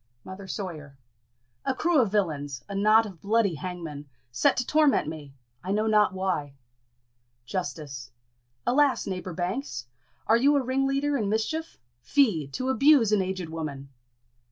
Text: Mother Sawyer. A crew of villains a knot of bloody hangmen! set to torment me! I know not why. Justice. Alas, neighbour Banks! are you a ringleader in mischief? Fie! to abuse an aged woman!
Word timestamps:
Mother 0.23 0.47
Sawyer. 0.47 0.97
A 1.63 1.75
crew 1.75 2.01
of 2.01 2.11
villains 2.11 2.63
a 2.67 2.73
knot 2.73 3.05
of 3.05 3.21
bloody 3.21 3.53
hangmen! 3.53 4.09
set 4.31 4.57
to 4.57 4.65
torment 4.65 5.07
me! 5.07 5.35
I 5.63 5.71
know 5.71 5.85
not 5.85 6.11
why. 6.11 6.55
Justice. 7.45 8.09
Alas, 8.65 9.05
neighbour 9.05 9.33
Banks! 9.35 9.85
are 10.25 10.37
you 10.37 10.55
a 10.55 10.63
ringleader 10.63 11.17
in 11.17 11.29
mischief? 11.29 11.77
Fie! 12.01 12.47
to 12.47 12.69
abuse 12.69 13.11
an 13.11 13.21
aged 13.21 13.49
woman! 13.49 13.89